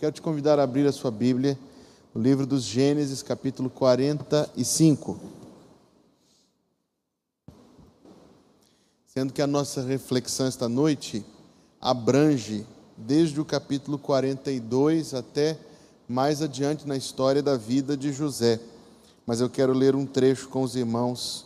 [0.00, 1.58] Quero te convidar a abrir a sua Bíblia,
[2.14, 5.20] o livro dos Gênesis, capítulo 45.
[9.04, 11.22] Sendo que a nossa reflexão esta noite
[11.78, 12.66] abrange
[12.96, 15.58] desde o capítulo 42 até
[16.08, 18.58] mais adiante na história da vida de José.
[19.26, 21.44] Mas eu quero ler um trecho com os irmãos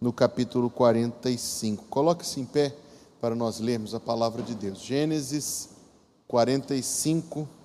[0.00, 1.86] no capítulo 45.
[1.90, 2.72] Coloque-se em pé
[3.20, 4.78] para nós lermos a palavra de Deus.
[4.78, 5.70] Gênesis
[6.28, 7.55] 45.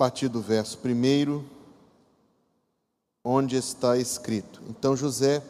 [0.00, 1.44] Partir do verso 1,
[3.22, 5.42] onde está escrito: Então José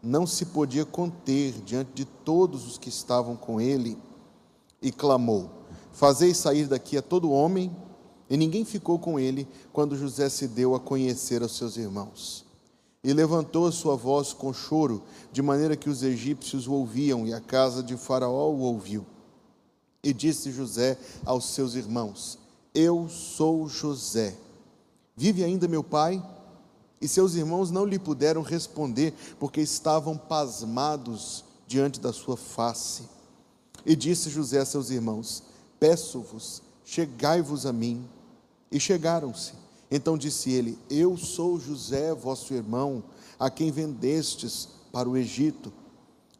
[0.00, 3.98] não se podia conter diante de todos os que estavam com ele
[4.80, 5.50] e clamou:
[5.92, 7.76] Fazei sair daqui a todo homem
[8.30, 12.46] e ninguém ficou com ele quando José se deu a conhecer aos seus irmãos.
[13.02, 15.02] E levantou a sua voz com choro,
[15.32, 19.04] de maneira que os egípcios o ouviam e a casa de Faraó o ouviu.
[20.04, 20.96] E disse José
[21.26, 22.38] aos seus irmãos:
[22.80, 24.36] Eu sou José.
[25.16, 26.24] Vive ainda meu pai?
[27.00, 33.02] E seus irmãos não lhe puderam responder, porque estavam pasmados diante da sua face.
[33.84, 35.42] E disse José a seus irmãos:
[35.80, 38.08] Peço-vos, chegai-vos a mim.
[38.70, 39.54] E chegaram-se.
[39.90, 43.02] Então disse ele: Eu sou José, vosso irmão,
[43.40, 45.72] a quem vendestes para o Egito.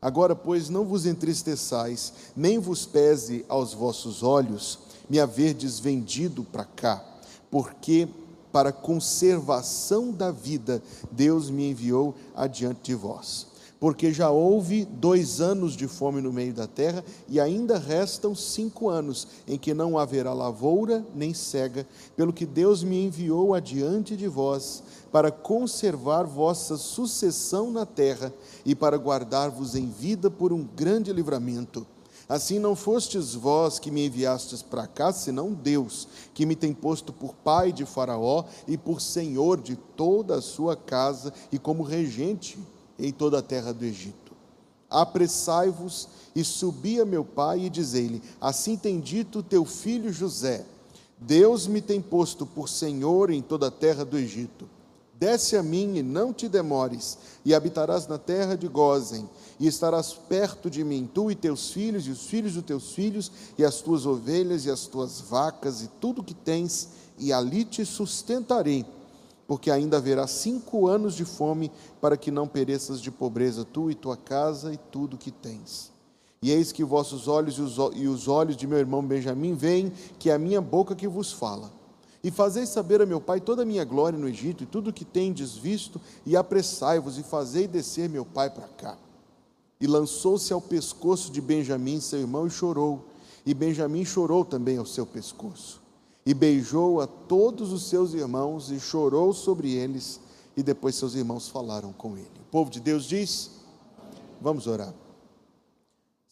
[0.01, 6.65] Agora, pois, não vos entristeçais, nem vos pese aos vossos olhos me haverdes vendido para
[6.65, 7.05] cá,
[7.51, 8.09] porque
[8.53, 13.49] para conservação da vida Deus me enviou adiante de vós
[13.81, 18.89] porque já houve dois anos de fome no meio da terra e ainda restam cinco
[18.89, 24.27] anos em que não haverá lavoura nem cega, pelo que Deus me enviou adiante de
[24.27, 28.33] vós para conservar vossa sucessão na terra
[28.65, 31.87] e para guardar-vos em vida por um grande livramento.
[32.29, 37.11] Assim não fostes vós que me enviastes para cá, senão Deus, que me tem posto
[37.11, 42.59] por pai de Faraó e por senhor de toda a sua casa e como regente
[42.99, 44.37] em toda a terra do Egito.
[44.91, 50.67] Apressai-vos e subi a meu pai e dizei-lhe: Assim tem dito teu filho José:
[51.19, 54.69] Deus me tem posto por senhor em toda a terra do Egito.
[55.19, 60.13] Desce a mim e não te demores, e habitarás na terra de Gozen, e estarás
[60.13, 63.81] perto de mim, tu e teus filhos, e os filhos dos teus filhos, e as
[63.81, 68.87] tuas ovelhas, e as tuas vacas, e tudo que tens, e ali te sustentarei
[69.49, 73.95] porque ainda haverá cinco anos de fome, para que não pereças de pobreza, tu e
[73.95, 75.91] tua casa e tudo que tens.
[76.43, 80.35] E eis que vossos olhos e os olhos de meu irmão Benjamim veem que é
[80.35, 81.78] a minha boca que vos fala.
[82.23, 84.93] E fazeis saber a meu pai toda a minha glória no Egito, e tudo o
[84.93, 88.99] que tendes visto, e apressai-vos, e fazei descer meu pai para cá.
[89.81, 93.05] E lançou-se ao pescoço de Benjamim, seu irmão, e chorou.
[93.47, 95.81] E Benjamim chorou também ao seu pescoço
[96.29, 100.21] e beijou a todos os seus irmãos e chorou sobre eles,
[100.55, 102.31] e depois seus irmãos falaram com ele.
[102.39, 103.53] O povo de Deus diz:
[104.39, 104.93] Vamos orar.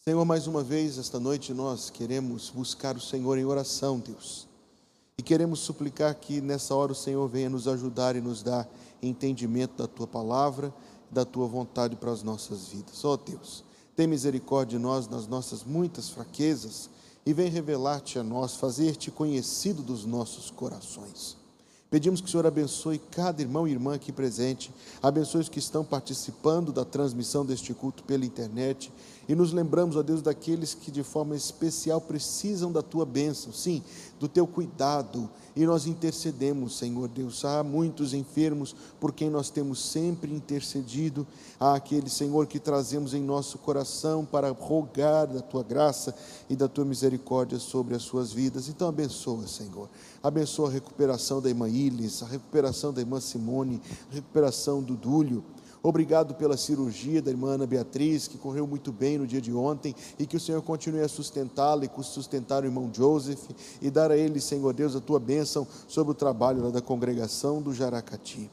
[0.05, 4.46] Senhor, mais uma vez, esta noite nós queremos buscar o Senhor em oração, Deus.
[5.19, 8.69] E queremos suplicar que nessa hora o Senhor venha nos ajudar e nos dar
[9.01, 10.71] entendimento da tua palavra,
[11.09, 13.03] da tua vontade para as nossas vidas.
[13.03, 13.63] Ó oh, Deus,
[13.95, 16.87] tem misericórdia de nós nas nossas muitas fraquezas
[17.25, 21.35] e vem revelar-te a nós, fazer-te conhecido dos nossos corações.
[21.89, 25.85] Pedimos que o Senhor abençoe cada irmão e irmã aqui presente, abençoe os que estão
[25.85, 28.91] participando da transmissão deste culto pela internet
[29.27, 33.83] e nos lembramos, ó Deus, daqueles que de forma especial precisam da tua bênção, sim,
[34.17, 35.29] do teu cuidado.
[35.53, 37.43] E nós intercedemos, Senhor Deus.
[37.43, 41.27] Há muitos enfermos por quem nós temos sempre intercedido.
[41.59, 46.15] Há aquele, Senhor, que trazemos em nosso coração para rogar da tua graça
[46.49, 48.69] e da tua misericórdia sobre as suas vidas.
[48.69, 49.89] Então, abençoa, Senhor.
[50.27, 55.43] Abençoa a recuperação da irmã Ilis, a recuperação da irmã Simone, a recuperação do Dúlio
[55.87, 59.95] Obrigado pela cirurgia da irmã Ana Beatriz, que correu muito bem no dia de ontem,
[60.17, 63.39] e que o Senhor continue a sustentá-la e sustentar o irmão Joseph,
[63.81, 67.73] e dar a ele, Senhor Deus, a tua bênção sobre o trabalho da congregação do
[67.73, 68.49] Jaracati.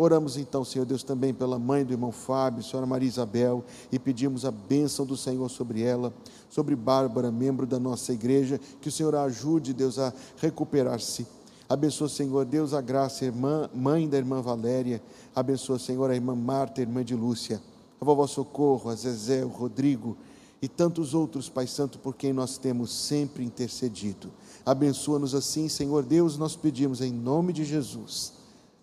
[0.00, 3.62] Oramos então, Senhor Deus, também pela mãe do irmão Fábio, senhora Maria Isabel,
[3.92, 6.10] e pedimos a bênção do Senhor sobre ela,
[6.48, 11.26] sobre Bárbara, membro da nossa igreja, que o Senhor a ajude, Deus, a recuperar-se
[11.68, 15.00] Abençoa, Senhor Deus, a graça, irmã, mãe da irmã Valéria.
[15.36, 17.62] Abençoa, Senhor, a irmã Marta, irmã de Lúcia.
[18.00, 20.16] A vovó Socorro, a Zezé, o Rodrigo
[20.60, 24.32] e tantos outros, Pai Santo, por quem nós temos sempre intercedido.
[24.66, 28.32] Abençoa-nos assim, Senhor Deus, nós pedimos em nome de Jesus.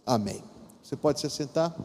[0.06, 0.57] Amém.
[0.88, 1.76] Você pode se assentar?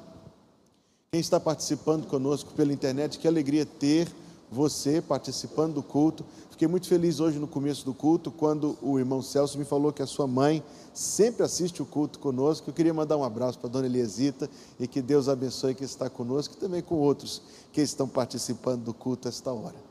[1.10, 4.06] Quem está participando conosco pela internet, que alegria ter
[4.48, 6.24] você participando do culto.
[6.52, 10.02] Fiquei muito feliz hoje no começo do culto, quando o irmão Celso me falou que
[10.02, 10.62] a sua mãe
[10.94, 12.70] sempre assiste o culto conosco.
[12.70, 16.08] Eu queria mandar um abraço para a dona Eliesita e que Deus abençoe que está
[16.08, 19.82] conosco e também com outros que estão participando do culto esta hora.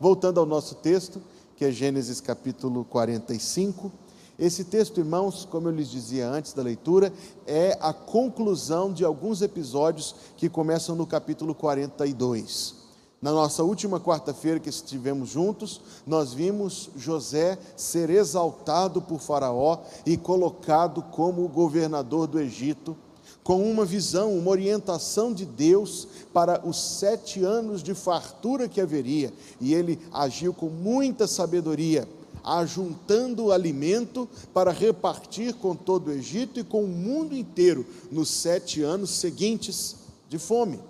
[0.00, 1.22] Voltando ao nosso texto,
[1.54, 3.92] que é Gênesis capítulo 45.
[4.38, 7.12] Esse texto, irmãos, como eu lhes dizia antes da leitura,
[7.44, 12.76] é a conclusão de alguns episódios que começam no capítulo 42.
[13.20, 20.16] Na nossa última quarta-feira que estivemos juntos, nós vimos José ser exaltado por Faraó e
[20.16, 22.96] colocado como governador do Egito,
[23.42, 29.32] com uma visão, uma orientação de Deus para os sete anos de fartura que haveria,
[29.60, 32.06] e ele agiu com muita sabedoria,
[32.56, 38.82] ajuntando alimento para repartir com todo o Egito e com o mundo inteiro nos sete
[38.82, 39.96] anos seguintes
[40.28, 40.80] de fome.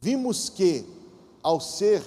[0.00, 0.84] Vimos que
[1.42, 2.02] ao ser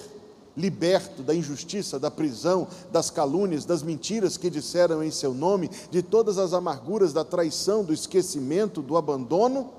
[0.56, 6.02] liberto da injustiça, da prisão, das calúnias, das mentiras que disseram em seu nome, de
[6.02, 9.70] todas as amarguras da traição, do esquecimento, do abandono,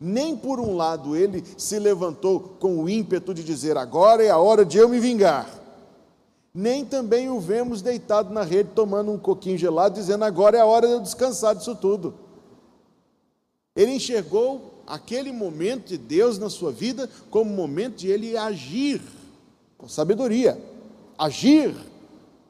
[0.00, 4.38] nem por um lado ele se levantou com o ímpeto de dizer agora é a
[4.38, 5.48] hora de eu me vingar,
[6.54, 10.66] nem também o vemos deitado na rede tomando um coquinho gelado, dizendo agora é a
[10.66, 12.14] hora de eu descansar disso tudo.
[13.74, 19.02] Ele enxergou aquele momento de Deus na sua vida como momento de ele agir
[19.76, 20.62] com sabedoria,
[21.18, 21.74] agir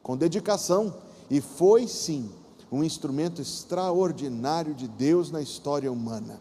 [0.03, 0.93] com dedicação,
[1.27, 2.29] e foi sim
[2.71, 6.39] um instrumento extraordinário de Deus na história humana.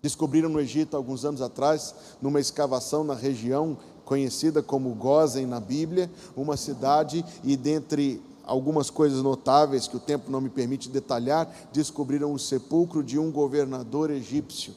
[0.00, 6.10] Descobriram no Egito alguns anos atrás, numa escavação na região conhecida como Gozen na Bíblia,
[6.34, 12.32] uma cidade e dentre algumas coisas notáveis que o tempo não me permite detalhar, descobriram
[12.32, 14.72] o sepulcro de um governador egípcio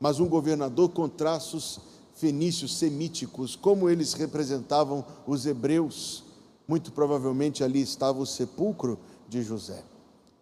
[0.00, 1.78] mas um governador com traços
[2.14, 6.24] fenícios, semíticos, como eles representavam os hebreus.
[6.66, 9.84] Muito provavelmente ali estava o sepulcro de José.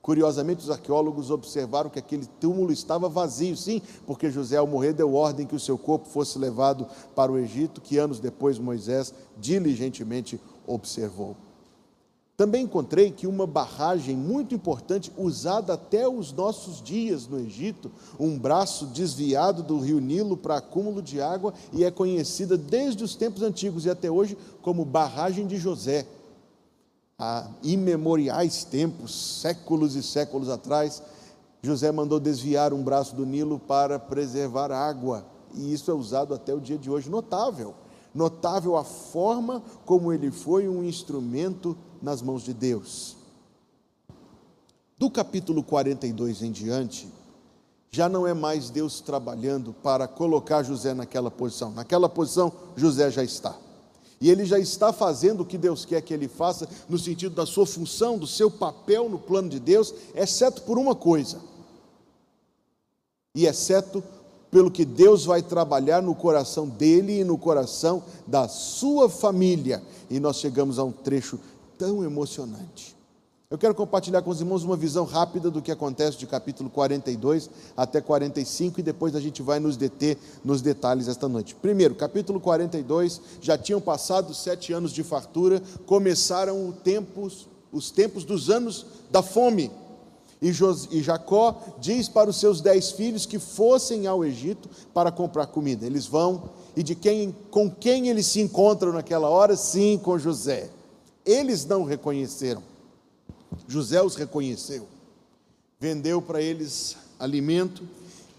[0.09, 5.15] Curiosamente, os arqueólogos observaram que aquele túmulo estava vazio, sim, porque José, ao morrer, deu
[5.15, 10.41] ordem que o seu corpo fosse levado para o Egito, que anos depois Moisés diligentemente
[10.67, 11.37] observou.
[12.39, 18.39] Também encontrei que uma barragem muito importante, usada até os nossos dias no Egito, um
[18.39, 23.43] braço desviado do rio Nilo para acúmulo de água e é conhecida desde os tempos
[23.43, 26.07] antigos e até hoje como Barragem de José.
[27.21, 31.03] Há imemoriais tempos, séculos e séculos atrás,
[31.61, 36.55] José mandou desviar um braço do Nilo para preservar água, e isso é usado até
[36.55, 37.11] o dia de hoje.
[37.11, 37.75] Notável,
[38.15, 43.17] notável a forma como ele foi um instrumento nas mãos de Deus.
[44.97, 47.09] Do capítulo 42 em diante,
[47.91, 51.73] já não é mais Deus trabalhando para colocar José naquela posição.
[51.73, 53.57] Naquela posição, José já está.
[54.21, 57.47] E ele já está fazendo o que Deus quer que ele faça, no sentido da
[57.47, 61.41] sua função, do seu papel no plano de Deus, exceto por uma coisa.
[63.35, 64.03] E exceto
[64.51, 69.83] pelo que Deus vai trabalhar no coração dele e no coração da sua família.
[70.11, 71.39] E nós chegamos a um trecho
[71.77, 72.98] tão emocionante.
[73.51, 77.49] Eu quero compartilhar com os irmãos uma visão rápida do que acontece de capítulo 42
[77.75, 81.55] até 45 e depois a gente vai nos deter nos detalhes esta noite.
[81.55, 88.51] Primeiro, capítulo 42, já tinham passado sete anos de fartura, começaram tempos, os tempos dos
[88.51, 89.71] anos da fome.
[90.43, 95.87] E, Jacó diz para os seus dez filhos que fossem ao Egito para comprar comida.
[95.87, 99.57] Eles vão, e de quem, com quem eles se encontram naquela hora?
[99.57, 100.69] Sim, com José.
[101.25, 102.68] Eles não reconheceram.
[103.69, 104.89] José os reconheceu.
[105.79, 107.87] Vendeu para eles alimento,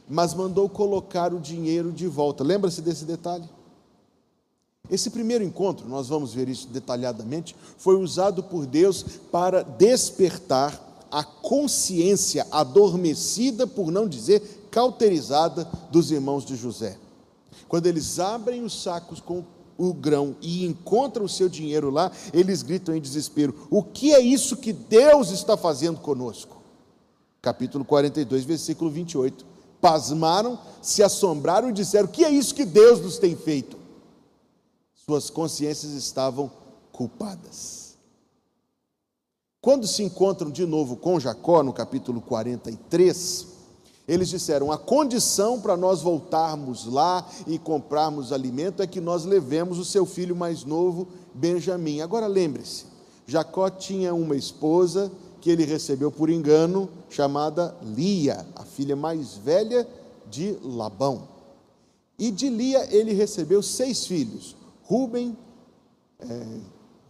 [0.09, 2.43] mas mandou colocar o dinheiro de volta.
[2.43, 3.47] Lembra-se desse detalhe?
[4.89, 11.23] Esse primeiro encontro, nós vamos ver isso detalhadamente, foi usado por Deus para despertar a
[11.23, 16.97] consciência adormecida, por não dizer cauterizada, dos irmãos de José.
[17.67, 19.45] Quando eles abrem os sacos com o
[19.93, 24.57] grão e encontram o seu dinheiro lá, eles gritam em desespero: O que é isso
[24.57, 26.61] que Deus está fazendo conosco?
[27.41, 29.45] Capítulo 42, versículo 28.
[29.79, 33.77] Pasmaram, se assombraram e disseram: O que é isso que Deus nos tem feito?
[34.93, 36.51] Suas consciências estavam
[36.91, 37.97] culpadas.
[39.61, 43.58] Quando se encontram de novo com Jacó, no capítulo 43,
[44.09, 49.77] eles disseram: a condição para nós voltarmos lá e comprarmos alimento é que nós levemos
[49.77, 52.01] o seu filho mais novo, Benjamim.
[52.01, 52.85] Agora lembre-se:
[53.27, 59.87] Jacó tinha uma esposa que ele recebeu por engano, chamada Lia, a filha mais velha
[60.27, 61.27] de Labão.
[62.17, 65.37] E de Lia ele recebeu seis filhos: Ruben,
[66.19, 66.57] é,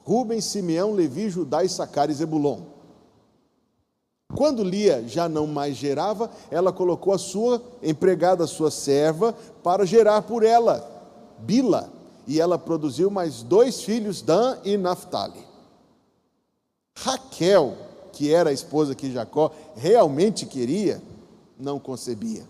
[0.03, 2.59] Ruben, Simeão, Levi, Judá, Issacar e Zebulon.
[4.35, 9.33] Quando Lia já não mais gerava, ela colocou a sua empregada, a sua serva,
[9.63, 10.87] para gerar por ela,
[11.39, 11.89] Bila,
[12.27, 15.43] e ela produziu mais dois filhos, Dan e Naphtali.
[16.97, 17.75] Raquel,
[18.13, 21.01] que era a esposa que Jacó realmente queria,
[21.59, 22.43] não concebia.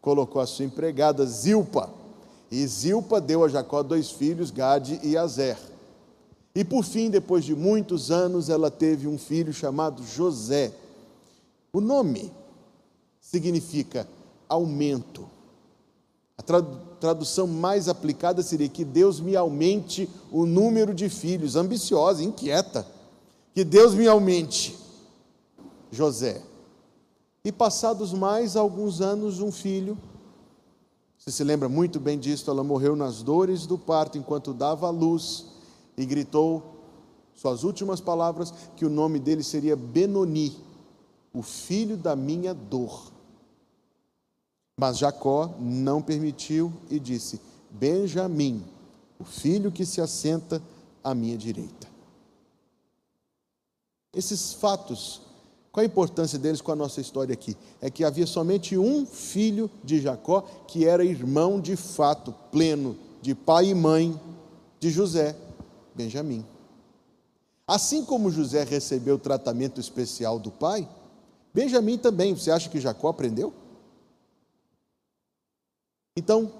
[0.00, 1.90] Colocou a sua empregada Zilpa,
[2.50, 5.58] e Zilpa deu a Jacó dois filhos, Gade e Azer.
[6.54, 10.72] E por fim, depois de muitos anos, ela teve um filho chamado José.
[11.72, 12.32] O nome
[13.20, 14.08] significa
[14.48, 15.28] aumento.
[16.36, 16.42] A
[16.98, 22.86] tradução mais aplicada seria que Deus me aumente o número de filhos, ambiciosa, inquieta.
[23.54, 24.76] Que Deus me aumente.
[25.92, 26.42] José.
[27.44, 29.96] E passados mais alguns anos, um filho,
[31.20, 34.90] você se lembra muito bem disso, ela morreu nas dores do parto enquanto dava a
[34.90, 35.44] luz
[35.94, 36.62] e gritou
[37.34, 40.56] suas últimas palavras que o nome dele seria Benoni,
[41.32, 43.12] o filho da minha dor.
[44.78, 48.64] Mas Jacó não permitiu e disse: Benjamim,
[49.18, 50.62] o filho que se assenta
[51.04, 51.88] à minha direita.
[54.12, 55.20] Esses fatos,
[55.70, 57.56] qual a importância deles com a nossa história aqui?
[57.80, 63.34] É que havia somente um filho de Jacó que era irmão de fato, pleno, de
[63.34, 64.18] pai e mãe
[64.80, 65.36] de José,
[65.94, 66.44] Benjamim.
[67.66, 70.88] Assim como José recebeu tratamento especial do pai,
[71.52, 73.52] Benjamim também, você acha que Jacó aprendeu?
[76.16, 76.52] Então,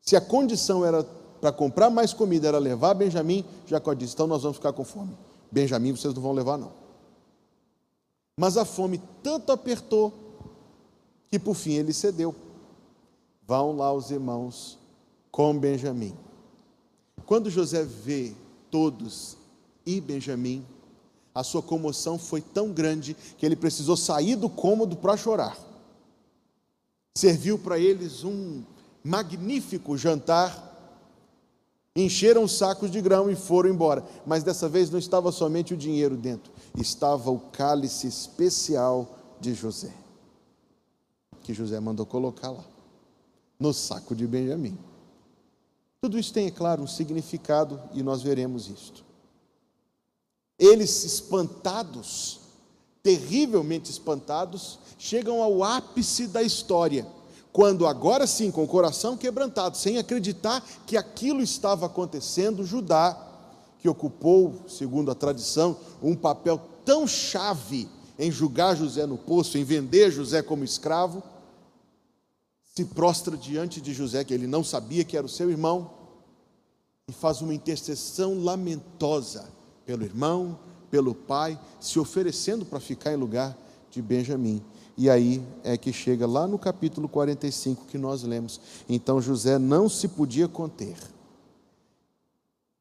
[0.00, 1.02] se a condição era
[1.40, 5.16] para comprar mais comida era levar Benjamim, Jacó disse: então nós vamos ficar com fome.
[5.50, 6.72] Benjamim vocês não vão levar, não.
[8.38, 10.12] Mas a fome tanto apertou
[11.28, 12.34] que por fim ele cedeu.
[13.46, 14.78] Vão lá os irmãos
[15.30, 16.14] com Benjamim.
[17.24, 18.34] Quando José vê
[18.70, 19.36] todos
[19.84, 20.64] e Benjamim,
[21.36, 25.54] a sua comoção foi tão grande que ele precisou sair do cômodo para chorar.
[27.14, 28.62] Serviu para eles um
[29.04, 30.64] magnífico jantar,
[31.94, 34.02] encheram os sacos de grão e foram embora.
[34.24, 39.06] Mas dessa vez não estava somente o dinheiro dentro, estava o cálice especial
[39.38, 39.92] de José,
[41.42, 42.64] que José mandou colocar lá,
[43.60, 44.78] no saco de Benjamim.
[46.00, 49.05] Tudo isso tem, é claro, um significado e nós veremos isto.
[50.58, 52.40] Eles espantados,
[53.02, 57.06] terrivelmente espantados, chegam ao ápice da história,
[57.52, 63.16] quando agora sim, com o coração quebrantado, sem acreditar que aquilo estava acontecendo, Judá,
[63.78, 69.64] que ocupou, segundo a tradição, um papel tão chave em julgar José no poço, em
[69.64, 71.22] vender José como escravo,
[72.74, 75.90] se prostra diante de José, que ele não sabia que era o seu irmão,
[77.08, 79.55] e faz uma intercessão lamentosa
[79.86, 80.58] pelo irmão,
[80.90, 83.56] pelo pai, se oferecendo para ficar em lugar
[83.90, 84.60] de Benjamim.
[84.98, 88.60] E aí é que chega lá no capítulo 45 que nós lemos.
[88.88, 90.96] Então José não se podia conter.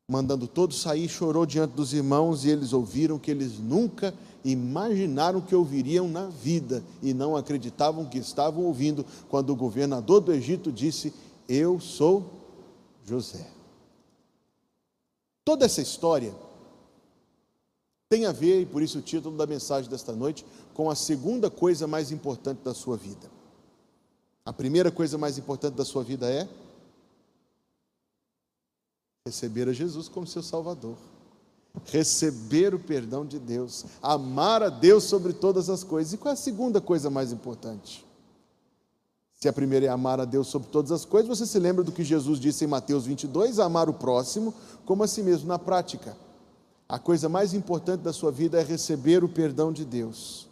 [0.09, 5.55] Mandando todos sair, chorou diante dos irmãos e eles ouviram que eles nunca imaginaram que
[5.55, 11.12] ouviriam na vida e não acreditavam que estavam ouvindo quando o governador do Egito disse:
[11.50, 12.31] Eu sou
[13.03, 13.47] José.
[15.43, 16.33] Toda essa história
[18.09, 21.50] tem a ver, e por isso o título da mensagem desta noite, com a segunda
[21.50, 23.29] coisa mais importante da sua vida.
[24.45, 26.47] A primeira coisa mais importante da sua vida é
[29.25, 30.97] receber a Jesus como seu Salvador,
[31.85, 36.13] receber o perdão de Deus, amar a Deus sobre todas as coisas.
[36.13, 38.05] E qual é a segunda coisa mais importante?
[39.33, 41.91] Se a primeira é amar a Deus sobre todas as coisas, você se lembra do
[41.91, 44.53] que Jesus disse em Mateus 22, amar o próximo
[44.85, 46.15] como a si mesmo na prática.
[46.87, 50.47] A coisa mais importante da sua vida é receber o perdão de Deus.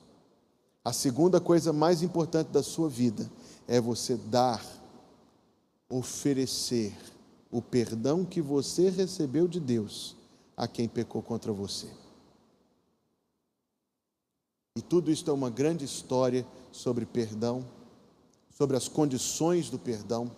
[0.83, 3.29] A segunda coisa mais importante da sua vida
[3.67, 4.65] é você dar,
[5.87, 6.93] oferecer
[7.51, 10.15] o perdão que você recebeu de Deus
[10.57, 11.87] a quem pecou contra você.
[14.75, 17.63] E tudo isso é uma grande história sobre perdão,
[18.49, 20.31] sobre as condições do perdão,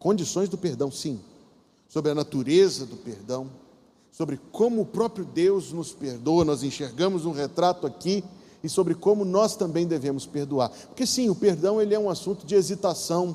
[0.00, 1.22] condições do perdão, sim,
[1.88, 3.48] sobre a natureza do perdão
[4.12, 8.22] sobre como o próprio Deus nos perdoa, nós enxergamos um retrato aqui
[8.62, 10.68] e sobre como nós também devemos perdoar.
[10.68, 13.34] Porque sim, o perdão ele é um assunto de hesitação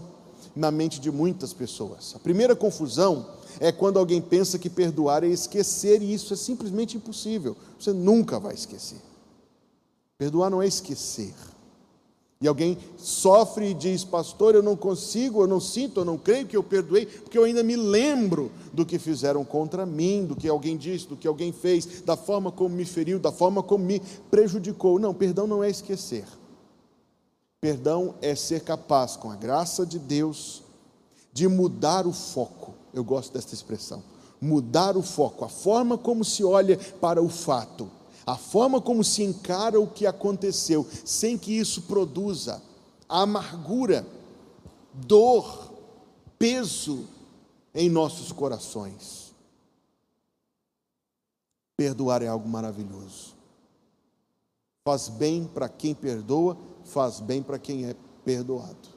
[0.55, 2.15] na mente de muitas pessoas.
[2.15, 3.25] A primeira confusão
[3.59, 7.57] é quando alguém pensa que perdoar é esquecer e isso é simplesmente impossível.
[7.79, 8.99] Você nunca vai esquecer.
[10.17, 11.33] Perdoar não é esquecer.
[12.39, 16.45] E alguém sofre e diz, pastor, eu não consigo, eu não sinto, eu não creio
[16.45, 20.47] que eu perdoei, porque eu ainda me lembro do que fizeram contra mim, do que
[20.47, 23.99] alguém disse, do que alguém fez, da forma como me feriu, da forma como me
[24.29, 24.99] prejudicou.
[24.99, 26.25] Não, perdão não é esquecer.
[27.59, 30.61] Perdão é ser capaz, com a graça de Deus,
[31.33, 32.75] de mudar o foco.
[32.93, 34.03] Eu gosto desta expressão.
[34.39, 37.96] Mudar o foco, a forma como se olha para o fato
[38.27, 42.61] a forma como se encara o que aconteceu, sem que isso produza
[43.07, 44.05] amargura,
[44.93, 45.73] dor,
[46.37, 47.07] peso
[47.73, 49.33] em nossos corações.
[51.77, 53.33] Perdoar é algo maravilhoso.
[54.83, 58.89] Faz bem para quem perdoa, faz bem para quem é perdoado.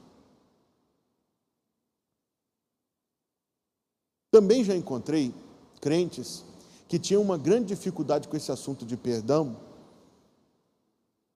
[4.33, 5.33] Também já encontrei
[5.81, 6.45] crentes
[6.91, 9.57] que tinham uma grande dificuldade com esse assunto de perdão,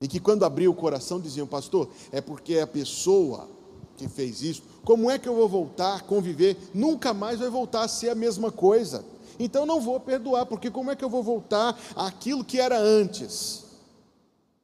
[0.00, 3.48] e que quando abriam o coração diziam, pastor, é porque é a pessoa
[3.96, 6.58] que fez isso, como é que eu vou voltar a conviver?
[6.74, 9.04] Nunca mais vai voltar a ser a mesma coisa.
[9.38, 13.62] Então não vou perdoar, porque como é que eu vou voltar àquilo que era antes?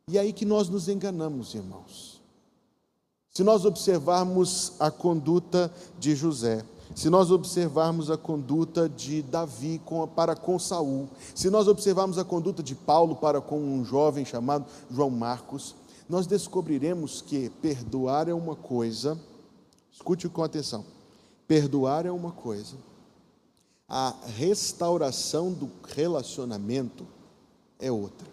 [0.09, 2.21] E é aí que nós nos enganamos, irmãos.
[3.31, 9.81] Se nós observarmos a conduta de José, se nós observarmos a conduta de Davi
[10.15, 14.67] para com Saul, se nós observarmos a conduta de Paulo para com um jovem chamado
[14.91, 15.75] João Marcos,
[16.09, 19.19] nós descobriremos que perdoar é uma coisa,
[19.93, 20.85] escute com atenção,
[21.47, 22.77] perdoar é uma coisa,
[23.89, 27.07] a restauração do relacionamento
[27.79, 28.29] é outra.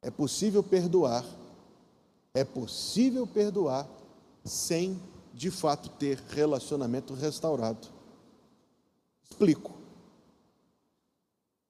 [0.00, 1.24] É possível perdoar,
[2.32, 3.86] é possível perdoar
[4.44, 5.00] sem
[5.38, 7.86] de fato ter relacionamento restaurado.
[9.22, 9.72] Explico.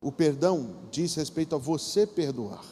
[0.00, 2.64] O perdão diz respeito a você perdoar.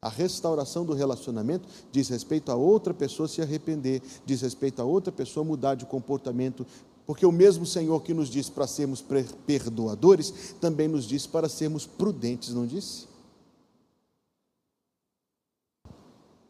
[0.00, 5.12] A restauração do relacionamento diz respeito a outra pessoa se arrepender, diz respeito a outra
[5.12, 6.66] pessoa mudar de comportamento,
[7.06, 9.04] porque o mesmo Senhor que nos disse para sermos
[9.46, 13.06] perdoadores, também nos disse para sermos prudentes, não disse?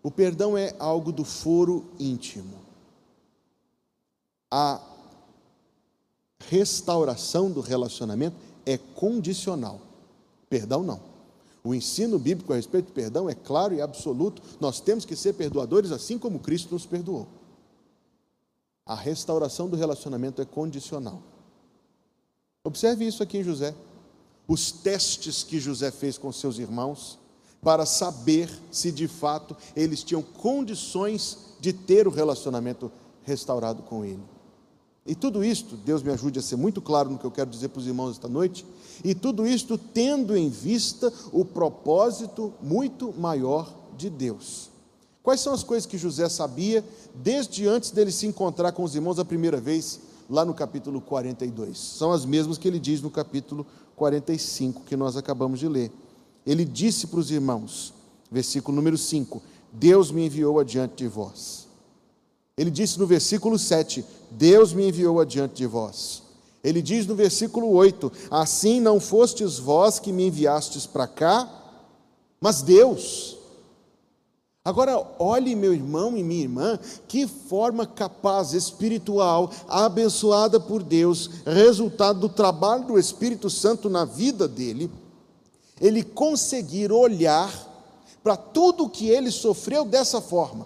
[0.02, 2.61] O perdão é algo do foro íntimo
[4.54, 4.78] a
[6.50, 8.36] restauração do relacionamento
[8.66, 9.80] é condicional.
[10.50, 11.00] Perdão não.
[11.64, 14.42] O ensino bíblico a respeito do perdão é claro e absoluto.
[14.60, 17.26] Nós temos que ser perdoadores assim como Cristo nos perdoou.
[18.84, 21.22] A restauração do relacionamento é condicional.
[22.62, 23.74] Observe isso aqui em José.
[24.46, 27.18] Os testes que José fez com seus irmãos
[27.62, 34.31] para saber se de fato eles tinham condições de ter o relacionamento restaurado com ele.
[35.04, 37.68] E tudo isto, Deus me ajude a ser muito claro no que eu quero dizer
[37.68, 38.64] para os irmãos esta noite,
[39.02, 44.70] e tudo isto tendo em vista o propósito muito maior de Deus.
[45.22, 46.84] Quais são as coisas que José sabia
[47.14, 51.78] desde antes dele se encontrar com os irmãos a primeira vez, lá no capítulo 42?
[51.78, 55.92] São as mesmas que ele diz no capítulo 45, que nós acabamos de ler.
[56.46, 57.92] Ele disse para os irmãos,
[58.30, 61.68] versículo número 5: Deus me enviou adiante de vós.
[62.56, 66.22] Ele disse no versículo 7: Deus me enviou adiante de vós.
[66.62, 71.48] Ele diz no versículo 8: Assim não fostes vós que me enviastes para cá,
[72.40, 73.38] mas Deus.
[74.64, 82.20] Agora, olhe, meu irmão e minha irmã, que forma capaz, espiritual, abençoada por Deus, resultado
[82.20, 84.88] do trabalho do Espírito Santo na vida dele,
[85.80, 87.52] ele conseguir olhar
[88.22, 90.64] para tudo que ele sofreu dessa forma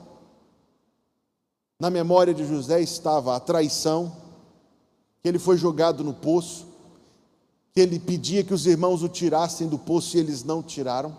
[1.78, 4.12] na memória de José estava a traição,
[5.22, 6.66] que ele foi jogado no poço,
[7.72, 11.16] que ele pedia que os irmãos o tirassem do poço e eles não tiraram,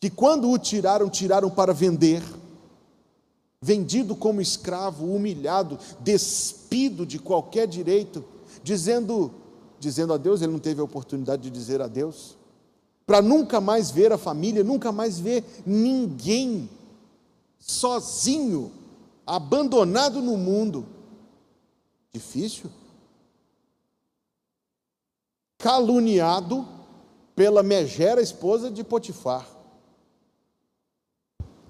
[0.00, 2.22] que quando o tiraram, tiraram para vender,
[3.62, 8.24] vendido como escravo, humilhado, despido de qualquer direito,
[8.62, 9.30] dizendo,
[9.78, 12.36] dizendo a Deus, ele não teve a oportunidade de dizer a Deus,
[13.06, 16.68] para nunca mais ver a família, nunca mais ver ninguém,
[17.58, 18.72] sozinho,
[19.30, 20.88] abandonado no mundo.
[22.12, 22.68] Difícil.
[25.56, 26.66] Caluniado
[27.36, 29.46] pela megera esposa de Potifar.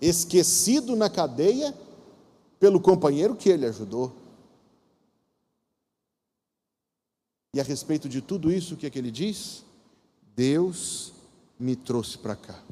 [0.01, 1.75] Esquecido na cadeia
[2.59, 4.17] pelo companheiro que ele ajudou.
[7.53, 9.65] E a respeito de tudo isso, o que é que ele diz?
[10.35, 11.13] Deus
[11.59, 12.70] me trouxe para cá.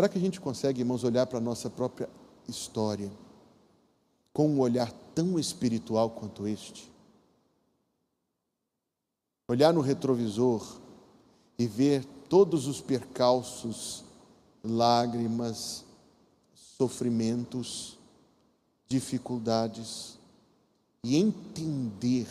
[0.00, 2.08] Será que a gente consegue, irmãos, olhar para a nossa própria
[2.48, 3.12] história
[4.32, 6.90] com um olhar tão espiritual quanto este?
[9.46, 10.80] Olhar no retrovisor
[11.58, 14.02] e ver todos os percalços,
[14.64, 15.84] lágrimas,
[16.54, 17.98] sofrimentos,
[18.88, 20.18] dificuldades
[21.04, 22.26] e entender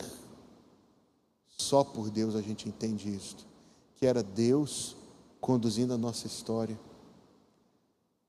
[1.56, 3.46] só por Deus a gente entende isto,
[3.94, 4.96] que era Deus
[5.40, 6.76] conduzindo a nossa história.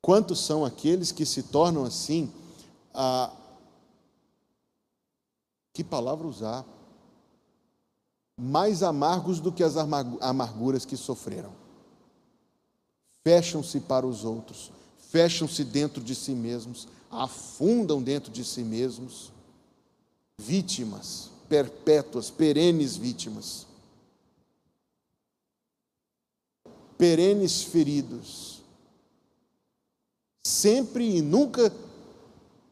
[0.01, 2.31] Quantos são aqueles que se tornam assim?
[2.93, 3.31] A...
[5.73, 6.65] Que palavra usar?
[8.37, 11.53] Mais amargos do que as amarguras que sofreram.
[13.23, 19.31] Fecham-se para os outros, fecham-se dentro de si mesmos, afundam dentro de si mesmos,
[20.39, 23.67] vítimas perpétuas, perenes vítimas,
[26.97, 28.50] perenes feridos,
[30.43, 31.71] sempre e nunca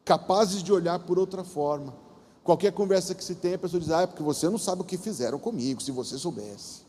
[0.04, 1.94] capazes de olhar por outra forma.
[2.42, 4.84] Qualquer conversa que se tenha, a pessoa diz: Ah, é porque você não sabe o
[4.84, 6.82] que fizeram comigo, se você soubesse.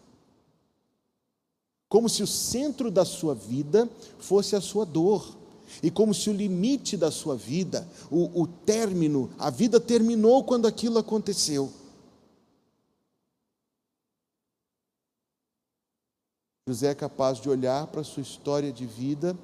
[1.87, 3.89] Como se o centro da sua vida
[4.19, 5.37] fosse a sua dor.
[5.81, 10.67] E como se o limite da sua vida, o, o término, a vida terminou quando
[10.67, 11.71] aquilo aconteceu.
[16.67, 19.37] José é capaz de olhar para a sua história de vida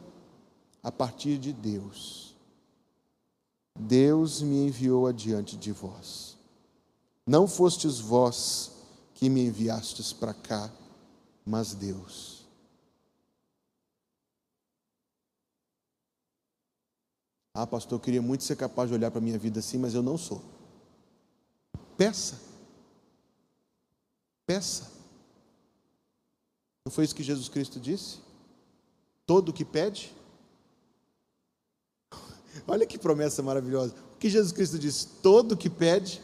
[0.87, 2.33] a partir de Deus.
[3.77, 6.37] Deus me enviou adiante de vós.
[7.25, 8.71] Não fostes vós
[9.13, 10.71] que me enviastes para cá,
[11.45, 12.47] mas Deus.
[17.53, 19.93] Ah, pastor, eu queria muito ser capaz de olhar para a minha vida assim, mas
[19.93, 20.41] eu não sou.
[21.97, 22.39] Peça.
[24.45, 24.89] Peça.
[26.85, 28.19] Não foi isso que Jesus Cristo disse?
[29.25, 30.15] Todo o que pede?
[32.67, 33.93] Olha que promessa maravilhosa.
[34.15, 35.07] O que Jesus Cristo disse?
[35.21, 36.21] Todo o que pede,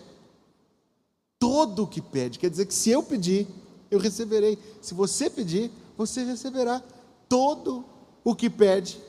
[1.40, 2.40] todo o que pede.
[2.40, 3.48] Quer dizer que se eu pedir,
[3.92, 4.58] eu receberei.
[4.82, 6.82] Se você pedir, você receberá.
[7.30, 7.86] Todo
[8.24, 9.00] o que pede,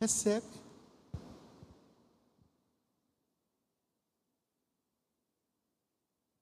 [0.00, 0.46] recebe.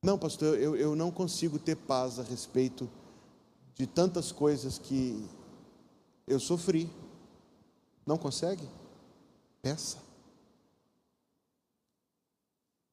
[0.05, 2.89] Não, pastor, eu, eu não consigo ter paz a respeito
[3.75, 5.29] de tantas coisas que
[6.27, 6.89] eu sofri.
[8.07, 8.67] Não consegue?
[9.63, 9.99] Peça.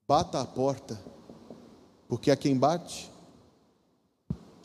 [0.07, 1.01] Bata a porta,
[2.07, 3.11] porque a quem bate,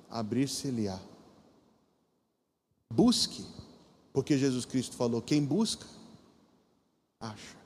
[0.09, 0.99] abrir-se-lhe-á.
[2.93, 3.47] Busque,
[4.13, 5.87] porque Jesus Cristo falou: quem busca,
[7.19, 7.57] acha.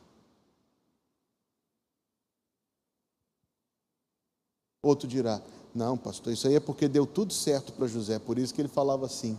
[4.81, 5.43] Outro dirá:
[5.75, 8.69] não, pastor, isso aí é porque deu tudo certo para José, por isso que ele
[8.69, 9.39] falava assim.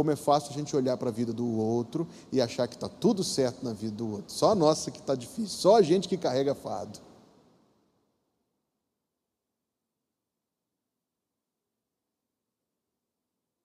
[0.00, 2.88] Como é fácil a gente olhar para a vida do outro e achar que está
[2.88, 4.32] tudo certo na vida do outro.
[4.32, 6.98] Só a nossa que está difícil, só a gente que carrega fado.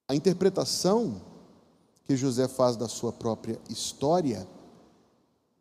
[0.10, 1.22] A interpretação
[2.04, 4.46] que José faz da sua própria história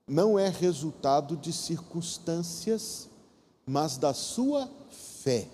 [0.09, 3.09] não é resultado de circunstâncias,
[3.65, 5.47] mas da sua fé.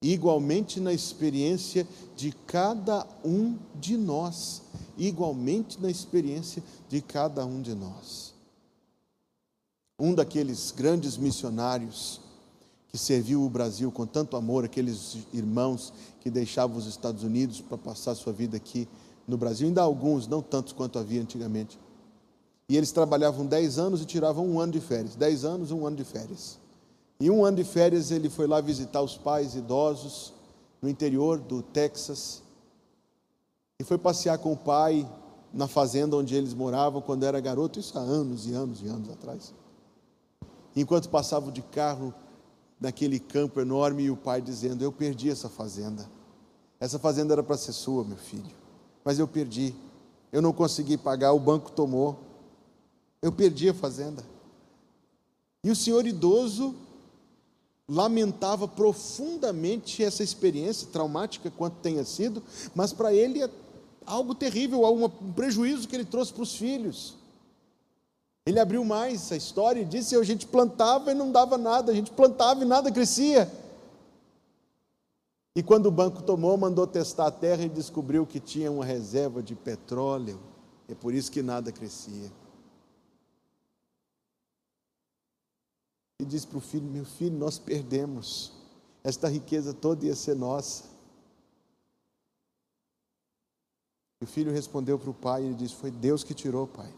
[0.00, 4.62] Igualmente na experiência de cada um de nós.
[4.96, 8.34] Igualmente na experiência de cada um de nós.
[9.98, 12.20] Um daqueles grandes missionários
[12.88, 17.76] que serviu o Brasil com tanto amor, aqueles irmãos que deixavam os Estados Unidos para
[17.76, 18.88] passar sua vida aqui
[19.26, 21.78] no Brasil, ainda alguns, não tantos quanto havia antigamente.
[22.68, 25.14] E eles trabalhavam 10 anos e tiravam um ano de férias.
[25.16, 26.57] 10 anos, um ano de férias.
[27.20, 30.32] E um ano de férias ele foi lá visitar os pais idosos
[30.80, 32.42] no interior do Texas.
[33.80, 35.08] E foi passear com o pai
[35.52, 39.10] na fazenda onde eles moravam quando era garoto, isso há anos e anos e anos
[39.10, 39.52] atrás.
[40.76, 42.14] Enquanto passavam de carro
[42.80, 46.08] naquele campo enorme e o pai dizendo: Eu perdi essa fazenda.
[46.78, 48.54] Essa fazenda era para ser sua, meu filho,
[49.04, 49.74] mas eu perdi.
[50.30, 52.20] Eu não consegui pagar, o banco tomou.
[53.20, 54.22] Eu perdi a fazenda.
[55.64, 56.76] E o senhor idoso
[57.88, 62.42] lamentava profundamente essa experiência, traumática quanto tenha sido,
[62.74, 63.50] mas para ele é
[64.04, 67.14] algo terrível, um prejuízo que ele trouxe para os filhos.
[68.46, 71.94] Ele abriu mais a história e disse: a gente plantava e não dava nada, a
[71.94, 73.50] gente plantava e nada crescia.
[75.54, 79.42] E quando o banco tomou, mandou testar a terra e descobriu que tinha uma reserva
[79.42, 80.38] de petróleo,
[80.88, 82.30] é por isso que nada crescia.
[86.18, 88.52] E diz para o filho: Meu filho, nós perdemos,
[89.04, 90.84] esta riqueza toda ia ser nossa.
[94.20, 96.92] E o filho respondeu para o pai e disse: Foi Deus que tirou, pai.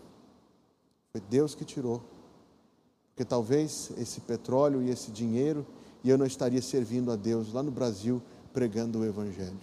[1.12, 2.02] Foi Deus que tirou.
[3.08, 5.66] Porque talvez esse petróleo e esse dinheiro,
[6.02, 9.60] e eu não estaria servindo a Deus lá no Brasil pregando o Evangelho.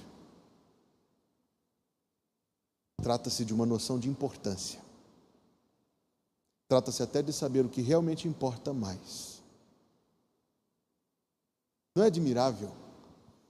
[3.01, 4.79] Trata-se de uma noção de importância.
[6.67, 9.36] Trata-se até de saber o que realmente importa mais.
[11.97, 12.69] Não é admirável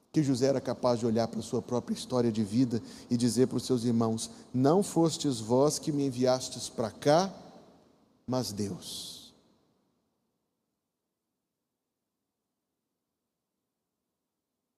[0.10, 3.47] que José era capaz de olhar para a sua própria história de vida e dizer
[3.47, 7.29] para os seus irmãos: Não fostes vós que me enviastes para cá,
[8.25, 9.33] mas Deus.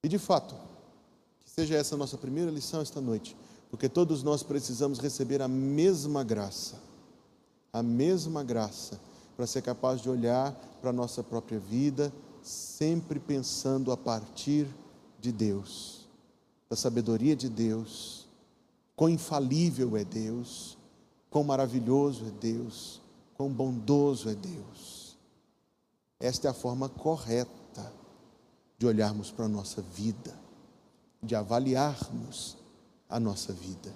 [0.04, 0.56] E de fato,
[1.46, 3.38] que seja essa a nossa primeira lição esta noite,
[3.70, 6.90] porque todos nós precisamos receber a mesma graça
[7.72, 9.00] a mesma graça
[9.36, 10.52] para ser capaz de olhar
[10.82, 12.12] para a nossa própria vida,
[12.50, 14.68] sempre pensando a partir
[15.20, 16.08] de Deus,
[16.68, 18.28] da sabedoria de Deus,
[18.96, 20.78] quão infalível é Deus,
[21.30, 23.02] quão maravilhoso é Deus,
[23.36, 25.16] quão bondoso é Deus.
[26.20, 27.94] Esta é a forma correta
[28.80, 30.38] de olharmos para a nossa vida,
[31.22, 32.58] de avaliarmos
[33.08, 33.94] a nossa vida.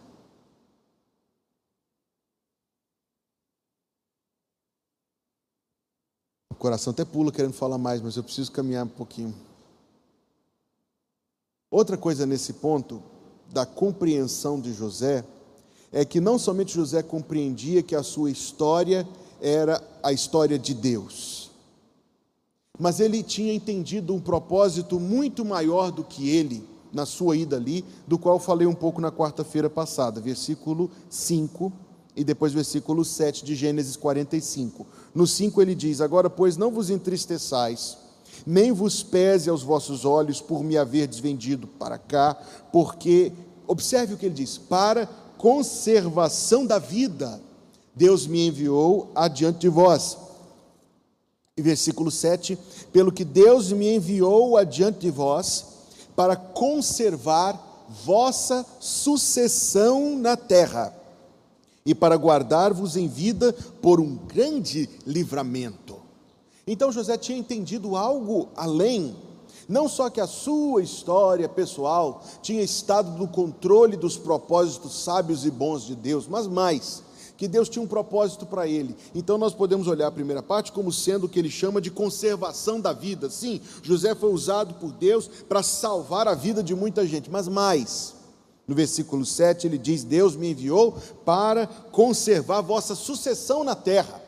[6.63, 9.35] Coração até pula querendo falar mais, mas eu preciso caminhar um pouquinho.
[11.69, 13.03] Outra coisa nesse ponto
[13.51, 15.25] da compreensão de José
[15.91, 19.05] é que não somente José compreendia que a sua história
[19.41, 21.51] era a história de Deus,
[22.79, 27.83] mas ele tinha entendido um propósito muito maior do que ele na sua ida ali,
[28.07, 31.73] do qual falei um pouco na quarta-feira passada, versículo 5
[32.15, 34.85] e depois versículo 7 de Gênesis 45.
[35.13, 37.97] No 5 ele diz: Agora, pois, não vos entristeçais,
[38.45, 42.35] nem vos pese aos vossos olhos por me haver desvendido para cá,
[42.71, 43.31] porque,
[43.67, 45.05] observe o que ele diz: para
[45.37, 47.41] conservação da vida,
[47.95, 50.17] Deus me enviou adiante de vós.
[51.55, 52.57] E versículo 7:
[52.91, 55.65] Pelo que Deus me enviou adiante de vós,
[56.15, 61.02] para conservar vossa sucessão na terra
[61.85, 65.97] e para guardar-vos em vida por um grande livramento.
[66.65, 69.15] Então José tinha entendido algo além,
[69.67, 75.51] não só que a sua história pessoal tinha estado no controle dos propósitos sábios e
[75.51, 77.03] bons de Deus, mas mais,
[77.35, 78.95] que Deus tinha um propósito para ele.
[79.13, 82.79] Então nós podemos olhar a primeira parte como sendo o que ele chama de conservação
[82.79, 83.29] da vida.
[83.29, 88.15] Sim, José foi usado por Deus para salvar a vida de muita gente, mas mais,
[88.67, 90.93] no versículo 7 ele diz: Deus me enviou
[91.25, 94.21] para conservar vossa sucessão na terra.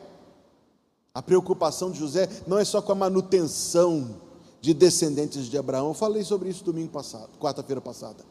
[1.13, 4.15] A preocupação de José não é só com a manutenção
[4.59, 5.89] de descendentes de Abraão.
[5.89, 8.23] Eu falei sobre isso domingo passado, quarta-feira passada.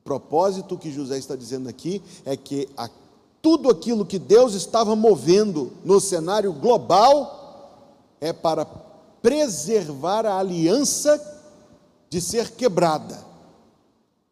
[0.00, 2.90] O propósito que José está dizendo aqui é que a,
[3.40, 7.78] tudo aquilo que Deus estava movendo no cenário global
[8.20, 8.66] é para
[9.22, 11.20] preservar a aliança
[12.10, 13.31] de ser quebrada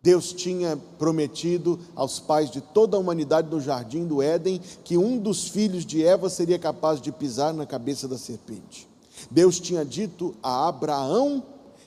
[0.03, 5.19] Deus tinha prometido aos pais de toda a humanidade no jardim do Éden que um
[5.19, 8.89] dos filhos de Eva seria capaz de pisar na cabeça da serpente.
[9.31, 11.43] Deus tinha dito a Abraão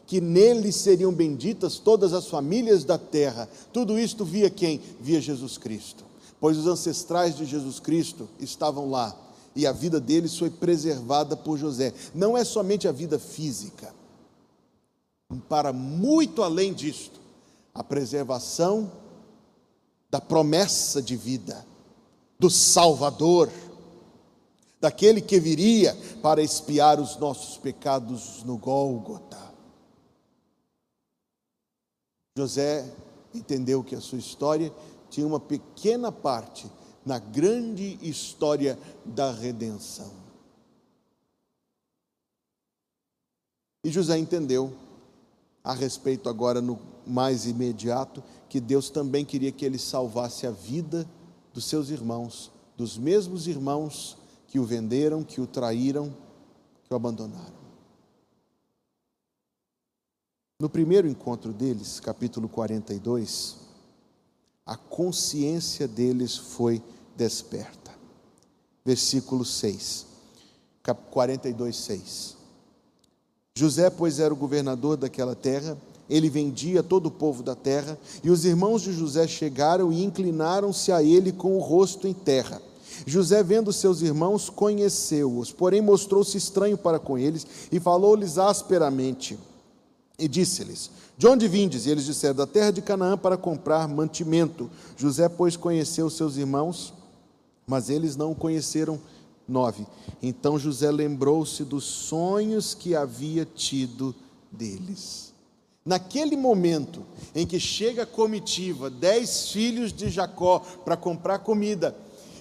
[0.06, 3.50] que nele seriam benditas todas as famílias da terra.
[3.72, 4.80] Tudo isto via quem?
[5.02, 6.04] Via Jesus Cristo.
[6.40, 9.18] Pois os ancestrais de Jesus Cristo estavam lá
[9.56, 11.94] e a vida deles foi preservada por José.
[12.14, 13.94] Não é somente a vida física.
[15.50, 17.23] Para muito além disto,
[17.74, 18.92] a preservação
[20.10, 21.66] da promessa de vida,
[22.38, 23.50] do Salvador,
[24.80, 29.42] daquele que viria para expiar os nossos pecados no Gólgota.
[32.38, 32.94] José
[33.34, 34.74] entendeu que a sua história
[35.10, 36.70] tinha uma pequena parte
[37.06, 40.12] na grande história da redenção.
[43.84, 44.74] E José entendeu
[45.64, 51.08] a respeito agora no mais imediato que Deus também queria que ele salvasse a vida
[51.54, 56.16] dos seus irmãos, dos mesmos irmãos que o venderam, que o traíram,
[56.84, 57.64] que o abandonaram.
[60.60, 63.58] No primeiro encontro deles, capítulo 42,
[64.66, 66.82] a consciência deles foi
[67.16, 67.92] desperta.
[68.86, 70.06] Versículo 6,
[71.12, 72.43] 42, 6.
[73.56, 75.78] José, pois, era o governador daquela terra,
[76.10, 80.92] ele vendia todo o povo da terra, e os irmãos de José chegaram e inclinaram-se
[80.92, 82.60] a ele com o rosto em terra.
[83.06, 89.38] José, vendo seus irmãos, conheceu-os, porém mostrou-se estranho para com eles e falou-lhes asperamente.
[90.18, 91.86] E disse-lhes: De onde vindes?
[91.86, 94.70] E eles disseram: Da terra de Canaã para comprar mantimento.
[94.98, 96.92] José, pois, conheceu seus irmãos,
[97.68, 99.00] mas eles não o conheceram
[99.48, 99.86] 9.
[100.22, 104.16] Então José lembrou-se dos sonhos que havia tido
[104.52, 105.34] deles.
[105.86, 107.04] Naquele momento
[107.36, 111.94] em que chega a comitiva, dez filhos de Jacó para comprar comida,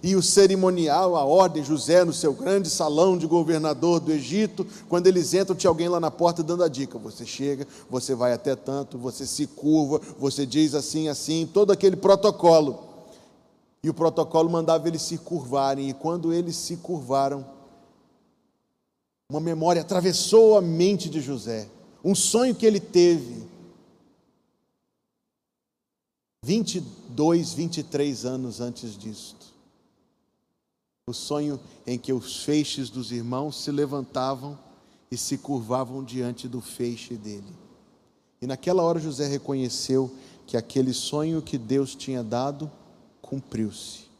[0.02, 5.06] e o cerimonial, a ordem, José no seu grande salão de governador do Egito, quando
[5.06, 8.56] eles entram, tinha alguém lá na porta dando a dica: você chega, você vai até
[8.56, 12.91] tanto, você se curva, você diz assim, assim, todo aquele protocolo.
[13.82, 17.44] E o protocolo mandava eles se curvarem, e quando eles se curvaram,
[19.28, 21.68] uma memória atravessou a mente de José,
[22.04, 23.42] um sonho que ele teve.
[26.44, 29.52] 22, 23 anos antes disto.
[31.08, 34.58] O sonho em que os feixes dos irmãos se levantavam
[35.10, 37.52] e se curvavam diante do feixe dele.
[38.40, 40.10] E naquela hora José reconheceu
[40.46, 42.70] que aquele sonho que Deus tinha dado
[43.32, 44.10] cumpriu-se.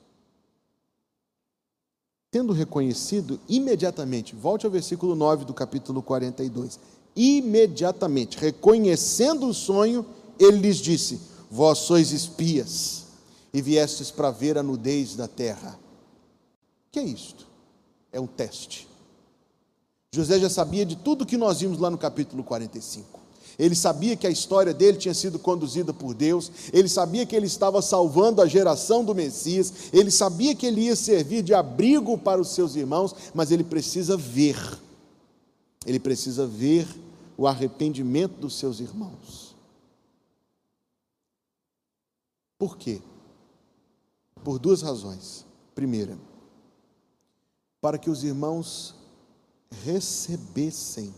[2.31, 6.81] Tendo reconhecido, imediatamente, volte ao versículo 9 do capítulo 42.
[7.15, 10.07] Imediatamente, reconhecendo o sonho,
[10.39, 11.21] ele lhes disse:
[11.51, 13.05] Vós sois espias
[13.53, 15.79] e viestes para ver a nudez da terra
[16.93, 17.47] que é isto?
[18.13, 18.87] É um teste.
[20.15, 23.22] José já sabia de tudo que nós vimos lá no capítulo 45.
[23.59, 27.47] Ele sabia que a história dele tinha sido conduzida por Deus, ele sabia que ele
[27.47, 32.41] estava salvando a geração do Messias, ele sabia que ele ia servir de abrigo para
[32.41, 34.57] os seus irmãos, mas ele precisa ver,
[35.87, 36.87] ele precisa ver
[37.37, 39.55] o arrependimento dos seus irmãos.
[42.59, 43.03] Por quê?
[44.45, 45.45] Por duas razões.
[45.75, 46.17] Primeira,
[47.81, 48.95] para que os irmãos
[49.85, 51.13] recebessem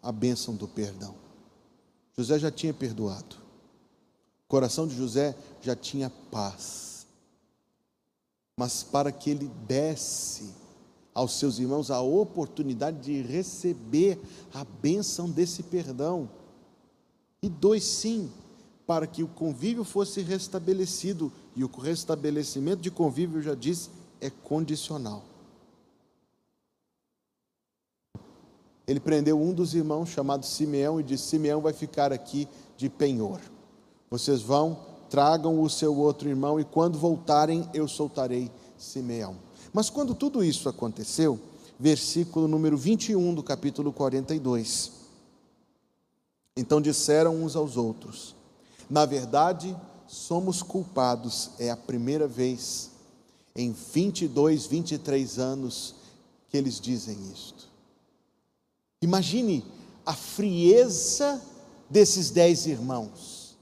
[0.00, 1.14] a bênção do perdão.
[2.18, 3.36] José já tinha perdoado,
[4.44, 7.06] o coração de José já tinha paz,
[8.56, 10.52] mas para que ele desse
[11.14, 14.20] aos seus irmãos a oportunidade de receber
[14.52, 16.28] a bênção desse perdão.
[17.42, 18.30] E dois, sim,
[18.86, 24.30] para que o convívio fosse restabelecido, e o restabelecimento de convívio, eu já disse, é
[24.30, 25.24] condicional.
[28.88, 33.38] Ele prendeu um dos irmãos chamado Simeão e disse: Simeão vai ficar aqui de penhor.
[34.10, 34.78] Vocês vão,
[35.10, 39.36] tragam o seu outro irmão e quando voltarem eu soltarei Simeão.
[39.74, 41.38] Mas quando tudo isso aconteceu,
[41.78, 44.92] versículo número 21 do capítulo 42.
[46.56, 48.34] Então disseram uns aos outros:
[48.88, 52.90] Na verdade, somos culpados, é a primeira vez
[53.54, 55.94] em 22, 23 anos
[56.48, 57.67] que eles dizem isto.
[59.00, 59.64] Imagine
[60.04, 61.40] a frieza
[61.88, 63.56] desses dez irmãos.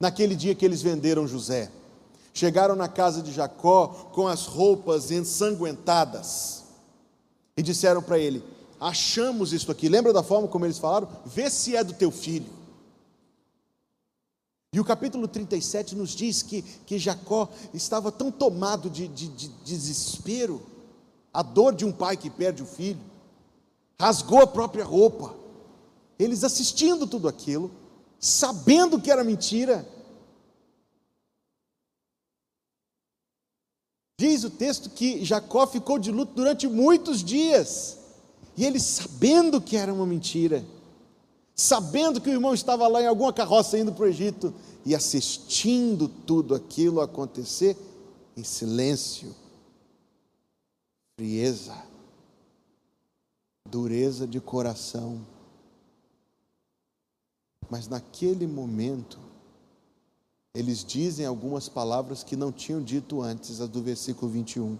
[0.00, 1.70] Naquele dia que eles venderam José,
[2.32, 6.64] chegaram na casa de Jacó com as roupas ensanguentadas
[7.56, 8.42] e disseram para ele:
[8.80, 9.88] Achamos isto aqui.
[9.88, 11.08] Lembra da forma como eles falaram?
[11.26, 12.58] Vê se é do teu filho.
[14.72, 19.48] E o capítulo 37 nos diz que, que Jacó estava tão tomado de, de, de
[19.64, 20.62] desespero,
[21.32, 23.00] a dor de um pai que perde o filho,
[24.00, 25.34] rasgou a própria roupa.
[26.18, 27.70] Eles assistindo tudo aquilo,
[28.18, 29.86] sabendo que era mentira.
[34.20, 37.98] Diz o texto que Jacó ficou de luto durante muitos dias,
[38.56, 40.64] e ele sabendo que era uma mentira,
[41.54, 44.52] sabendo que o irmão estava lá em alguma carroça indo para o Egito,
[44.84, 47.76] e assistindo tudo aquilo acontecer
[48.36, 49.34] em silêncio,
[51.16, 51.87] frieza
[53.70, 55.20] dureza de coração.
[57.70, 59.18] Mas naquele momento,
[60.54, 64.78] eles dizem algumas palavras que não tinham dito antes, as do versículo 21.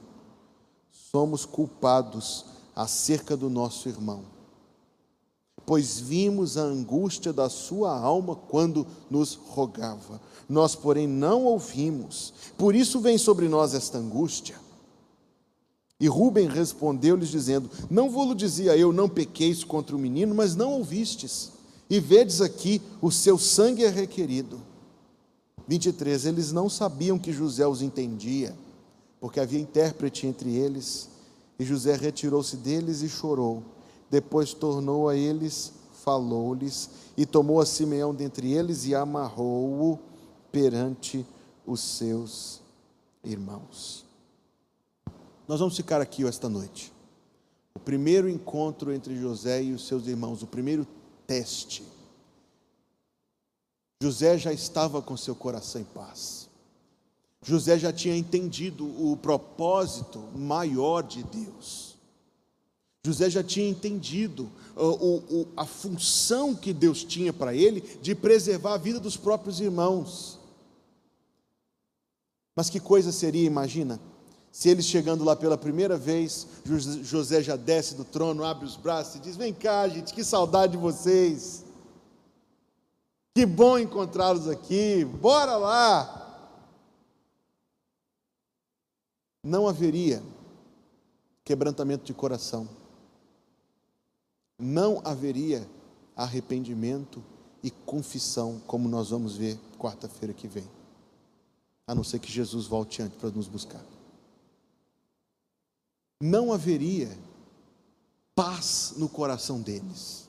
[0.90, 4.24] Somos culpados acerca do nosso irmão,
[5.66, 10.20] pois vimos a angústia da sua alma quando nos rogava.
[10.48, 14.58] Nós, porém, não ouvimos, por isso vem sobre nós esta angústia.
[16.00, 20.72] E Rubem respondeu-lhes, dizendo: Não vou-lo dizia eu, não pequeis contra o menino, mas não
[20.74, 21.52] ouvistes.
[21.90, 24.60] E vedes aqui, o seu sangue é requerido.
[25.66, 26.26] 23.
[26.26, 28.54] Eles não sabiam que José os entendia,
[29.20, 31.08] porque havia intérprete entre eles.
[31.58, 33.62] E José retirou-se deles e chorou.
[34.10, 35.72] Depois tornou a eles,
[36.04, 39.98] falou-lhes, e tomou a Simeão dentre eles e amarrou-o
[40.52, 41.26] perante
[41.66, 42.60] os seus
[43.24, 44.07] irmãos.
[45.48, 46.92] Nós vamos ficar aqui esta noite.
[47.74, 50.86] O primeiro encontro entre José e os seus irmãos, o primeiro
[51.26, 51.82] teste.
[54.02, 56.50] José já estava com seu coração em paz.
[57.42, 61.96] José já tinha entendido o propósito maior de Deus.
[63.06, 68.78] José já tinha entendido o, a função que Deus tinha para ele de preservar a
[68.78, 70.38] vida dos próprios irmãos.
[72.54, 73.98] Mas que coisa seria, imagina,
[74.50, 76.46] se eles chegando lá pela primeira vez,
[77.02, 80.72] José já desce do trono, abre os braços e diz: Vem cá, gente, que saudade
[80.72, 81.64] de vocês.
[83.34, 86.14] Que bom encontrá-los aqui, bora lá.
[89.44, 90.22] Não haveria
[91.44, 92.68] quebrantamento de coração,
[94.58, 95.66] não haveria
[96.16, 97.22] arrependimento
[97.62, 100.68] e confissão, como nós vamos ver quarta-feira que vem,
[101.86, 103.97] a não ser que Jesus volte antes para nos buscar.
[106.20, 107.16] Não haveria
[108.34, 110.28] paz no coração deles,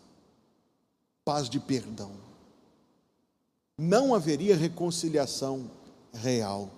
[1.24, 2.12] paz de perdão.
[3.78, 5.70] Não haveria reconciliação
[6.14, 6.70] real.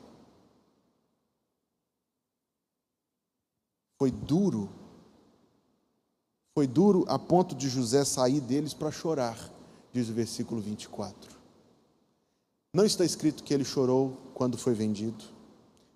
[3.97, 4.81] Foi duro
[6.53, 9.37] foi duro a ponto de José sair deles para chorar,
[9.93, 11.39] diz o versículo 24.
[12.73, 15.23] Não está escrito que ele chorou quando foi vendido.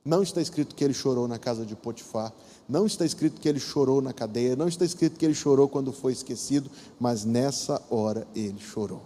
[0.05, 2.31] Não está escrito que ele chorou na casa de Potifar.
[2.69, 4.55] Não está escrito que ele chorou na cadeia.
[4.55, 6.69] Não está escrito que ele chorou quando foi esquecido.
[6.99, 9.01] Mas nessa hora ele chorou.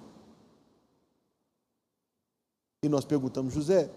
[2.83, 3.89] E nós perguntamos, José,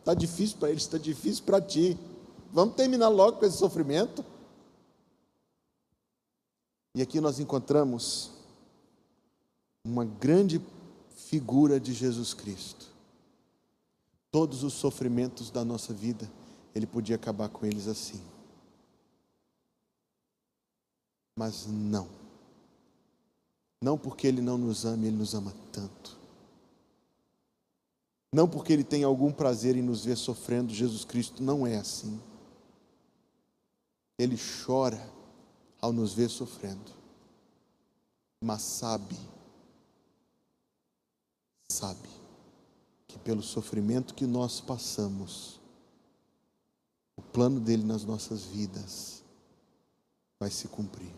[0.00, 1.96] está difícil para eles, está difícil para ti.
[2.52, 4.24] Vamos terminar logo com esse sofrimento?
[6.94, 8.32] E aqui nós encontramos
[9.84, 10.60] uma grande
[11.10, 12.86] figura de Jesus Cristo.
[14.30, 16.30] Todos os sofrimentos da nossa vida,
[16.74, 18.22] Ele podia acabar com eles assim.
[21.36, 22.08] Mas não.
[23.80, 26.18] Não porque Ele não nos ama, Ele nos ama tanto.
[28.32, 32.20] Não porque Ele tem algum prazer em nos ver sofrendo, Jesus Cristo não é assim.
[34.18, 35.00] Ele chora
[35.80, 36.92] ao nos ver sofrendo,
[38.40, 39.16] mas sabe,
[41.70, 42.08] sabe
[43.06, 45.57] que pelo sofrimento que nós passamos,
[47.18, 49.24] o plano dele nas nossas vidas
[50.38, 51.12] vai se cumprir.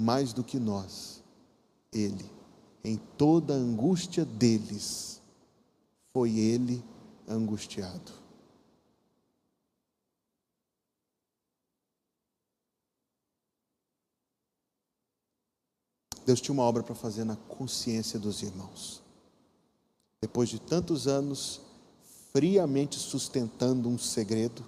[0.00, 1.20] Mais do que nós,
[1.92, 2.30] ele,
[2.84, 5.20] em toda a angústia deles,
[6.12, 6.84] foi ele
[7.26, 8.12] angustiado.
[16.24, 19.07] Deus tinha uma obra para fazer na consciência dos irmãos.
[20.20, 21.60] Depois de tantos anos
[22.32, 24.64] friamente sustentando um segredo,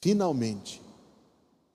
[0.00, 0.82] finalmente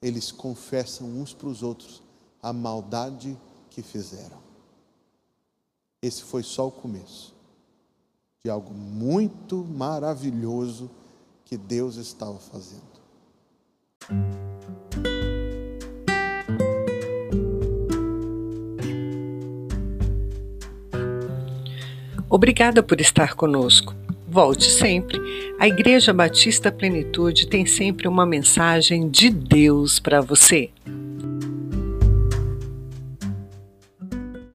[0.02, 2.04] eles confessam uns para os outros
[2.42, 3.38] a maldade
[3.70, 4.38] que fizeram.
[6.02, 7.36] Esse foi só o começo
[8.44, 10.90] de algo muito maravilhoso
[11.44, 12.98] que Deus estava fazendo.
[22.30, 23.96] Obrigada por estar conosco.
[24.28, 25.20] Volte sempre.
[25.58, 30.70] A Igreja Batista Plenitude tem sempre uma mensagem de Deus para você.